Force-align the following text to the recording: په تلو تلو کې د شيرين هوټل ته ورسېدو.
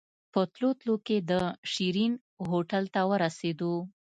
په 0.33 0.39
تلو 0.53 0.69
تلو 0.79 0.95
کې 1.07 1.17
د 1.31 1.31
شيرين 1.71 2.13
هوټل 2.49 2.83
ته 2.93 3.01
ورسېدو. 3.09 3.73